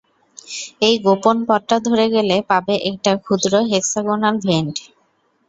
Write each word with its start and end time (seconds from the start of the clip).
এই 0.81 0.95
গোপন 1.05 1.37
পথটা 1.47 1.77
ধরে 1.87 2.05
গেলে 2.15 2.35
পাবে 2.49 2.75
একটা 2.89 3.11
ক্ষুদ্র 3.23 3.53
হেক্সাগোনাল 3.71 4.35
ভেন্ট। 4.45 4.75